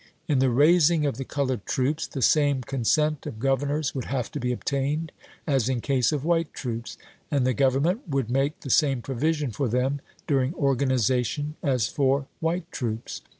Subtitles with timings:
[0.27, 4.39] In the raising of the colored troops, the same consent of governors would have to
[4.39, 5.11] be obtained
[5.45, 6.97] as in case of white troops,
[7.29, 12.71] and the Government would make the same provision for them, during organization, as for white
[12.71, 13.21] troops.